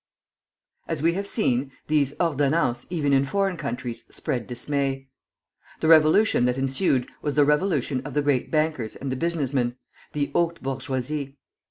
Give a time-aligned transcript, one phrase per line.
[0.87, 5.09] As we have seen, these ordonnances even in foreign countries spread dismay.
[5.79, 9.75] The revolution that ensued was the revolution of the great bankers and the business men,
[10.13, 11.37] the haute bourgeoisie.